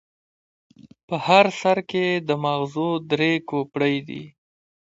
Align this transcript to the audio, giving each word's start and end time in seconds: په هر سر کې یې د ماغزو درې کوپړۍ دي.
په 1.07 1.15
هر 1.27 1.45
سر 1.61 1.77
کې 1.89 2.03
یې 2.11 2.23
د 2.27 2.29
ماغزو 2.43 2.89
درې 3.11 3.31
کوپړۍ 3.49 3.97
دي. 4.07 4.23